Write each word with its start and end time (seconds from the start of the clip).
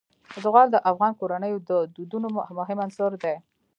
زغال 0.43 0.67
د 0.71 0.77
افغان 0.91 1.13
کورنیو 1.19 1.57
د 1.69 1.71
دودونو 1.95 2.27
مهم 2.59 2.77
عنصر 2.85 3.11
دی. 3.23 3.35